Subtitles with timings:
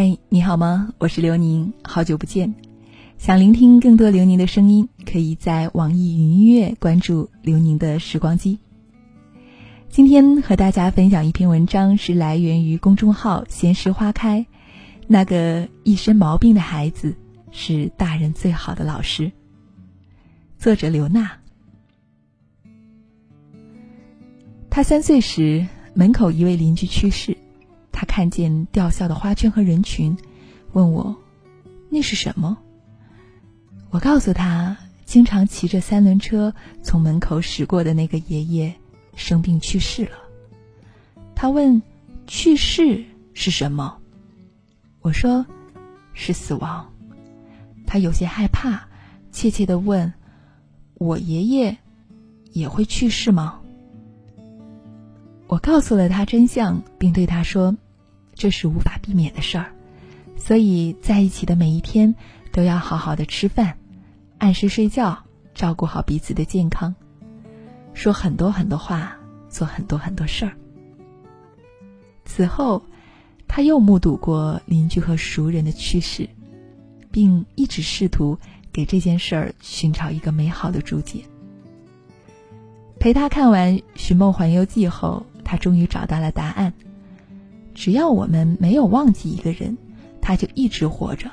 [0.00, 0.94] 嗨，你好吗？
[0.98, 2.54] 我是刘宁，好久不见。
[3.18, 8.60] 想聆听更多刘宁的声音，可以在网易云音乐关注刘宁的时光机。
[9.88, 14.46] 今天和大家分享一篇文章，是来源于公众号“闲时花开”。
[15.08, 17.16] 那个一身毛病的孩子，
[17.50, 19.32] 是大人最好的老师。
[20.58, 21.28] 作者刘娜。
[24.70, 27.36] 他三岁时，门口一位邻居去世。
[27.92, 30.16] 他看见吊孝的花圈和人群，
[30.72, 31.16] 问我
[31.90, 32.56] ：“那是什么？”
[33.90, 38.74] 我告诉他：“经常骑着三轮车从门口驶过的那个爷爷
[39.16, 40.18] 生病去世了。”
[41.34, 41.82] 他问
[42.26, 43.98] ：“去世是什么？”
[45.00, 45.46] 我说
[46.12, 46.92] ：“是死亡。”
[47.86, 48.86] 他有些害怕，
[49.32, 50.12] 怯怯的问
[50.94, 51.78] ：“我爷爷
[52.52, 53.57] 也会去世吗？”
[55.58, 57.76] 告诉了他真相，并对他说。
[58.34, 59.72] 这是无法避免的事儿，
[60.36, 62.14] 所以在一起的每一天
[62.52, 63.76] 都要好好的吃饭，
[64.38, 65.24] 按时睡觉，
[65.56, 66.94] 照顾好彼此的健康，
[67.94, 69.16] 说很多很多话，
[69.48, 70.52] 做很多很多事儿。
[72.24, 72.80] 此后，
[73.48, 76.28] 他又目睹过邻居和熟人的去世，
[77.10, 78.38] 并一直试图
[78.72, 81.24] 给这件事儿寻找一个美好的注解。
[83.00, 86.74] 陪他看完《寻梦环游记》后，他终于找到了答案。
[87.74, 89.78] 只要我们没有忘记一个人，
[90.20, 91.30] 他就一直活着，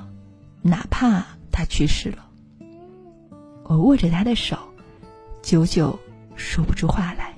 [0.61, 2.25] 哪怕他去世了。
[3.65, 4.57] 我握着他的手，
[5.41, 5.99] 久久
[6.37, 7.33] 说不出话来。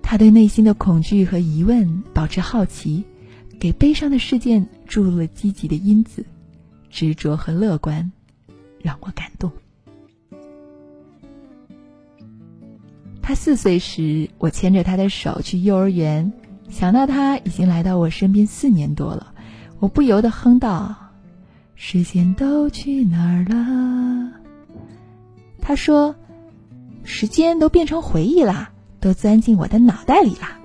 [0.00, 3.04] 他对内心的恐惧和疑问保持好奇，
[3.58, 6.24] 给悲伤的事件注入了积极的因子，
[6.88, 8.10] 执着和乐观，
[8.80, 9.52] 让我感动。
[13.30, 16.32] 他四岁时，我牵着他的手去幼儿园。
[16.68, 19.32] 想到他已经来到我身边四年多了，
[19.78, 20.96] 我不由得哼道
[21.76, 24.32] ：“时间都去哪儿了？”
[25.62, 26.16] 他说
[27.06, 30.58] ：“时间都变成回忆啦，都钻进我的脑袋里啦。”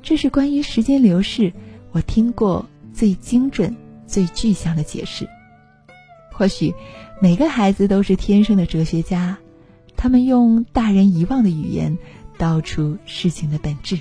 [0.00, 1.52] 这是关于时间流逝
[1.90, 2.64] 我听过
[2.94, 5.28] 最精准、最具象的解释。
[6.32, 6.72] 或许
[7.20, 9.36] 每个孩子都是天生的哲学家，
[10.02, 11.96] 他们用大人遗忘的语言
[12.36, 14.00] 道出事情的本质。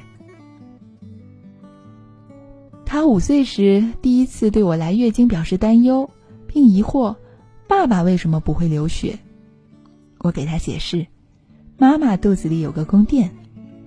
[2.84, 6.10] 他五岁时第一次对我来月经表示担忧，
[6.48, 7.18] 并疑惑
[7.70, 9.20] ：“爸爸为什么不会流血？”
[10.18, 11.06] 我给他解释
[11.78, 13.30] ：“妈妈肚子里有个宫殿，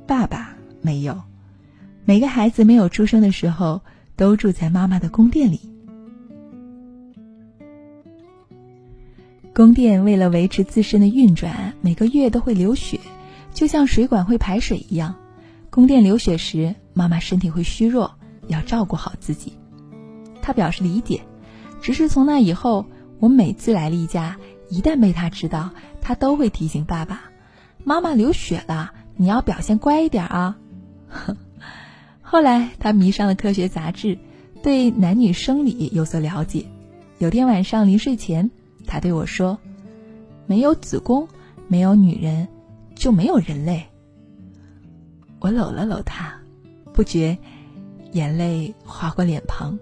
[0.07, 1.21] 爸爸没有。
[2.05, 3.81] 每个孩子没有出生的时候
[4.15, 5.74] 都住在妈妈的宫殿里。
[9.55, 12.99] 宫殿为了维持自身的运转，每个月都会流血，
[13.53, 15.15] 就像水管会排水一样。
[15.71, 18.17] 宫殿流血时，妈妈身体会虚弱。”
[18.47, 19.55] 要照顾好自己，
[20.43, 21.23] 他表示理解。
[21.81, 22.85] 只是从那以后，
[23.19, 24.37] 我每次来例假，
[24.69, 25.71] 一旦被他知道，
[26.03, 27.23] 他都会提醒爸爸
[27.85, 30.59] ：“妈妈流血了，你要表现乖一点啊。
[32.21, 34.19] ”后来他迷上了科学杂志，
[34.63, 36.67] 对男女生理有所了解。
[37.17, 38.51] 有天晚上临睡前，
[38.87, 39.59] 他对我说
[40.47, 41.29] ：“没有子宫，
[41.69, 42.49] 没有女人，
[42.95, 43.87] 就没有人类。”
[45.41, 46.35] 我搂了搂他，
[46.93, 47.37] 不觉。
[48.13, 49.77] 眼泪划过脸庞，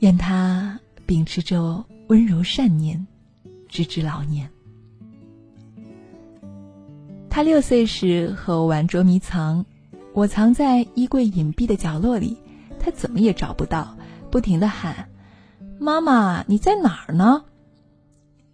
[0.00, 3.06] 愿他秉持着温柔善念，
[3.66, 4.50] 直至老年。
[7.30, 9.64] 他六岁时和我玩捉迷藏，
[10.12, 12.36] 我藏在衣柜隐蔽的角落里，
[12.78, 13.96] 他怎么也找不到，
[14.30, 15.08] 不停的喊
[15.80, 17.46] ：“妈妈，你在哪儿呢？”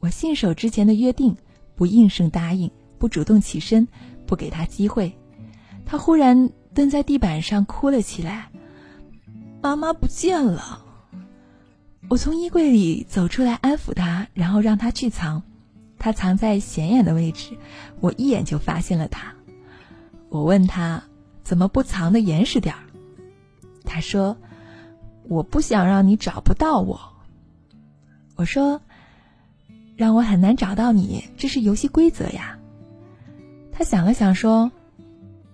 [0.01, 1.37] 我信守之前的约定，
[1.75, 3.87] 不应声答应，不主动起身，
[4.27, 5.17] 不给他机会。
[5.85, 6.51] 他忽然。
[6.75, 8.51] 蹲在地板上哭了起来，
[9.61, 10.85] 妈妈不见了。
[12.09, 15.43] 我从衣柜里走出来安抚他，然后让他去藏。
[15.99, 17.59] 他藏在显眼的位置，
[17.99, 19.35] 我一眼就发现了他。
[20.29, 21.03] 我问他
[21.43, 22.83] 怎么不藏的严实点儿？
[23.85, 24.37] 他说
[25.27, 27.01] ：“我不想让你找不到我。”
[28.37, 28.81] 我说
[29.99, 32.59] ：“让我很难找到你，这是游戏规则呀。”
[33.71, 34.73] 他想了想说。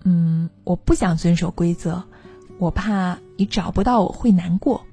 [0.07, 2.03] 嗯，我不想遵守规则，
[2.59, 4.85] 我怕你找不到我会难过。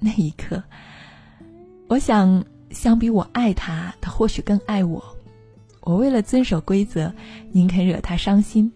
[0.00, 0.64] 那一刻，
[1.88, 5.04] 我想，相比我爱他，他或许更爱我。
[5.82, 7.12] 我为了遵守规则，
[7.52, 8.72] 宁肯惹他伤心，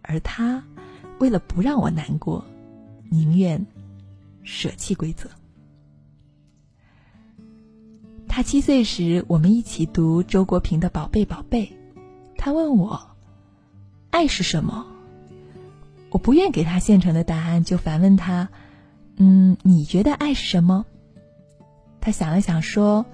[0.00, 0.62] 而他
[1.18, 2.44] 为了不让我难过，
[3.10, 3.66] 宁愿
[4.44, 5.28] 舍弃规则。
[8.34, 11.66] 他七岁时，我们一起读周国平的《宝贝宝贝》，
[12.38, 12.98] 他问我。
[14.08, 14.86] 爱是什么？
[16.08, 18.48] 我不愿给他现成的答案，就反问他
[19.16, 20.86] ：“嗯，你觉得爱是什么？”
[22.00, 23.04] 他想了想说：“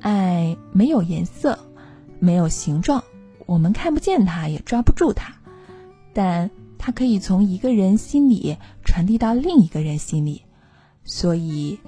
[0.00, 1.58] 爱没有颜色，
[2.18, 3.04] 没有形状，
[3.46, 5.32] 我们看不见它，也抓不住它，
[6.12, 10.42] 但它可以从一个人心里传递到另一个人心里。
[11.04, 11.78] 所以，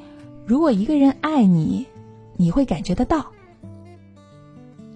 [0.46, 1.86] 如果一个人爱你，
[2.38, 3.30] 你会感觉得到。”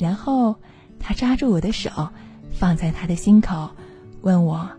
[0.00, 0.56] 然后，
[0.98, 2.08] 他抓住我的手，
[2.50, 3.70] 放在他的心口，
[4.22, 4.70] 问我。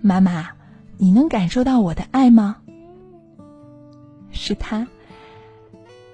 [0.00, 0.50] 妈妈，
[0.96, 2.56] 你能感受到我的爱吗？
[4.30, 4.86] 是他，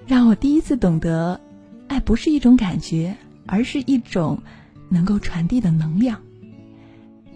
[0.07, 1.39] 让我第一次懂得，
[1.87, 3.15] 爱不是一种感觉，
[3.45, 4.41] 而是一种
[4.89, 6.21] 能够传递的能量。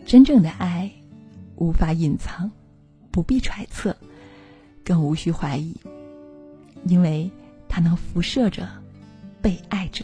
[0.05, 0.91] 真正的爱，
[1.55, 2.49] 无法隐藏，
[3.11, 3.95] 不必揣测，
[4.83, 5.75] 更无需怀疑，
[6.85, 7.29] 因为
[7.69, 8.67] 它能辐射着
[9.41, 10.03] 被爱者。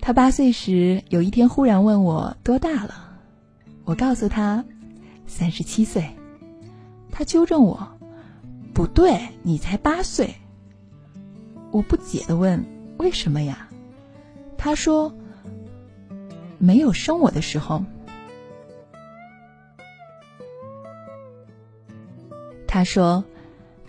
[0.00, 3.18] 他八岁时，有一天忽然问我多大了，
[3.84, 4.64] 我告诉他
[5.26, 6.08] 三十七岁。
[7.10, 7.98] 他纠正我
[8.72, 10.34] ：“不对，你才八岁。”
[11.72, 12.64] 我不解的问
[12.96, 13.68] ：“为什么呀？”
[14.56, 15.12] 他说
[16.58, 17.84] ：“没有生我的时候。”
[22.66, 23.24] 他说：“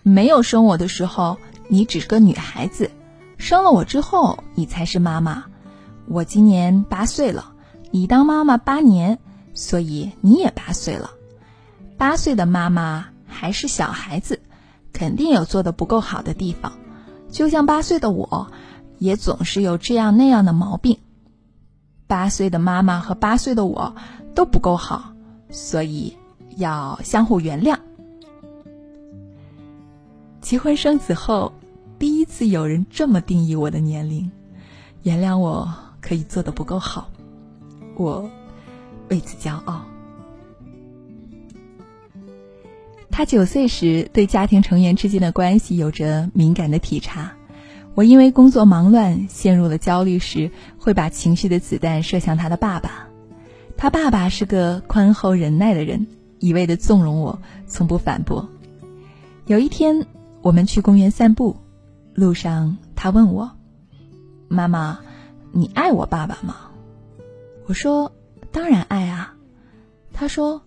[0.10, 2.90] 没有生我的时候，你只是个女孩子；
[3.38, 5.46] 生了我之后，你才是妈妈。”
[6.08, 7.54] 我今年八岁了，
[7.92, 9.20] 你当妈妈八年，
[9.54, 11.12] 所以你也八岁了。
[11.98, 14.42] 八岁的妈妈还是小孩子，
[14.92, 16.74] 肯定有做的不够好的地方，
[17.30, 18.52] 就像八岁的我，
[18.98, 20.98] 也总是有这样那样的毛病。
[22.08, 23.96] 八岁的妈妈和八岁的我
[24.34, 25.14] 都不够好，
[25.52, 26.18] 所以
[26.58, 27.78] 要相互原谅。
[30.50, 31.54] 结婚生子后，
[32.00, 34.32] 第一次有人这么定义我的年龄，
[35.04, 35.72] 原谅我。
[36.02, 37.12] 可以做的不够好，
[37.96, 38.28] 我
[39.10, 39.86] 为此骄傲。
[43.12, 47.34] 他九岁时对家庭成员之间的关系有着敏感的体察，
[47.94, 50.50] 我因为工作忙乱陷入了焦虑时，
[50.80, 53.08] 会把情绪的子弹射向他的爸爸。
[53.78, 56.08] 他爸爸是个宽厚忍耐的人，
[56.40, 58.50] 一味的纵容我，从不反驳。
[59.46, 60.08] 有一天，
[60.42, 61.58] 我们去公园散步，
[62.14, 63.52] 路上他问我
[64.48, 65.00] ：“妈妈。”
[65.52, 66.56] 你爱我爸爸吗？
[67.66, 68.12] 我说
[68.52, 69.34] 当然爱啊。
[70.14, 70.62] 他说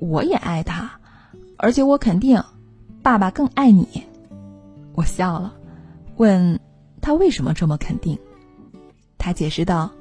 [0.00, 0.98] 我也爱他，
[1.56, 2.42] 而且我肯定
[3.04, 4.02] 爸爸更爱你。
[4.96, 5.54] 我笑了，
[6.16, 6.58] 问
[7.00, 8.18] 他为什么这么肯定。
[9.16, 9.92] 他解释道：“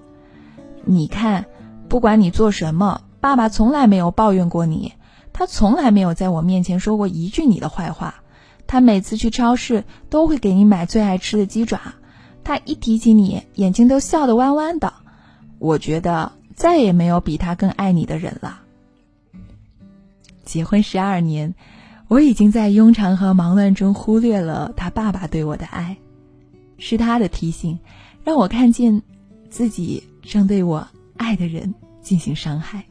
[0.86, 1.46] 你看，
[1.88, 4.94] 不管你做什么，爸爸从来没有抱怨过你，
[5.34, 8.24] 他从来没有在我面前说过一句你的坏话。
[8.68, 11.96] 他每次去超市都会给你买最爱吃的鸡爪。”
[12.44, 14.94] 他一提起你，眼睛都笑得弯弯的。
[15.58, 18.62] 我觉得再也没有比他更爱你的人了。
[20.44, 21.56] 结婚十二年，
[22.08, 25.98] 我已经在庸常和忙乱中忽略了他爸爸对我的爱。
[26.78, 27.80] 是他的提醒，
[28.24, 29.02] 让我看见
[29.50, 32.84] 自己正对我爱的人进行伤害。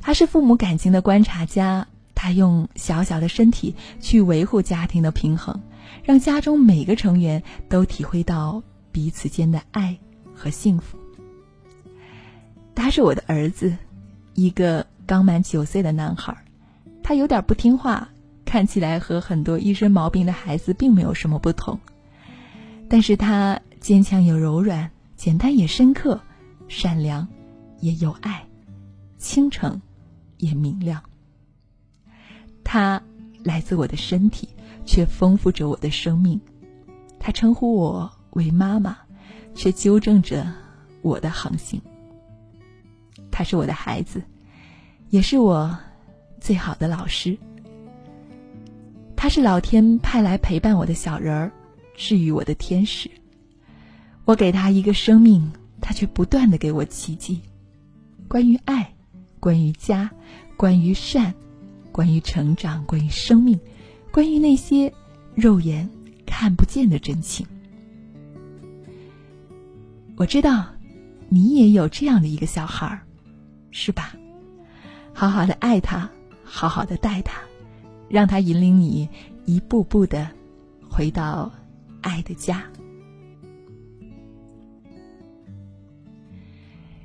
[0.00, 1.88] 他是父母感情的观察家，
[2.22, 5.62] 他用小小的身体去维护家庭的平衡。
[6.04, 8.62] 让家中每个成员都体会到
[8.92, 9.98] 彼此间的爱
[10.34, 10.98] 和幸福。
[12.74, 13.74] 他是我的儿子，
[14.34, 16.36] 一个刚满九岁的男孩，
[17.02, 18.10] 他有点不听话，
[18.44, 21.80] 看起来和很多一身毛病的孩子并没有什么不同。
[22.86, 26.20] 但是他坚强又柔软，简单也深刻，
[26.68, 27.26] 善良
[27.80, 28.44] 也有爱，
[29.16, 29.80] 清澄
[30.36, 31.02] 也明亮。
[32.72, 33.02] 他
[33.42, 34.48] 来自我的身体。
[34.86, 36.40] 却丰富着我的生命，
[37.18, 38.96] 他称呼我为妈妈，
[39.54, 40.52] 却纠正着
[41.02, 41.80] 我的航行。
[43.30, 44.20] 他是我的孩子，
[45.10, 45.78] 也是我
[46.40, 47.38] 最好的老师。
[49.14, 51.52] 他是老天派来陪伴我的小人儿，
[51.94, 53.08] 治愈我的天使。
[54.24, 57.42] 我给他一个生命，他却不断的给我奇迹。
[58.26, 58.92] 关于爱，
[59.38, 60.10] 关于家，
[60.56, 61.32] 关于善，
[61.92, 63.58] 关于成长，关于生命。
[64.12, 64.92] 关于那些
[65.34, 65.88] 肉眼
[66.26, 67.46] 看不见的真情，
[70.16, 70.66] 我知道
[71.28, 73.00] 你也有这样的一个小孩儿，
[73.70, 74.16] 是吧？
[75.12, 76.10] 好好的爱他，
[76.42, 77.40] 好好的带他，
[78.08, 79.08] 让他引领你
[79.44, 80.28] 一步步的
[80.88, 81.52] 回到
[82.00, 82.64] 爱的家。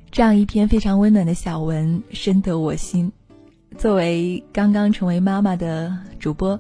[0.10, 3.12] 这样一篇非常温暖的小文，深得我心。
[3.78, 6.60] 作为刚刚成为妈妈的主播。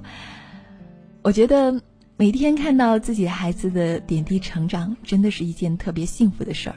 [1.22, 1.81] 我觉得
[2.17, 6.75] 每天看到自己孩子的点滴成长，真的是一件特别幸福的事儿。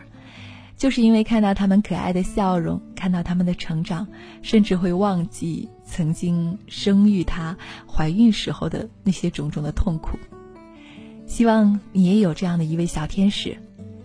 [0.77, 4.07] 就是因为看到他们可爱的笑容，看到他们的成长，
[4.43, 10.17] 甚至会忘记曾经生育她、怀孕时候的那些种种的痛苦。
[11.27, 13.59] 希望你也有这样的一位小天使，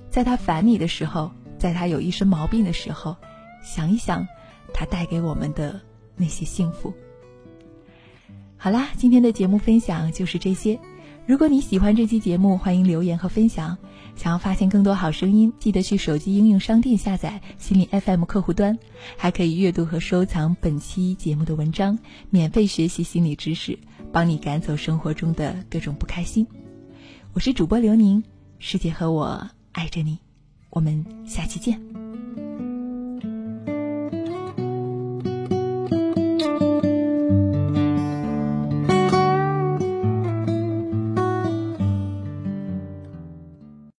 [0.09, 3.15] 在他烦你的时候，在他有一身毛病的时候，
[3.63, 4.27] 想一想
[4.73, 5.79] 他带给我们的
[6.15, 6.93] 那些幸福。
[8.58, 10.79] 好啦，今天的节目分享就是这些。
[11.25, 13.77] 如果你喜欢这期节目，欢迎留言和分享。
[14.15, 18.77] 想要发现更多好声音，记得去手机应用商店下载心理 FM 客户端，
[19.17, 21.98] 还可以阅读和收藏本期节目的文章，
[22.29, 23.79] 免费学习心理知识，
[24.12, 26.46] 帮你赶走生活中的各种不开心。
[27.34, 28.24] 我是主播刘宁，
[28.60, 30.20] 世界和我爱着你，
[30.70, 32.02] 我们下期见。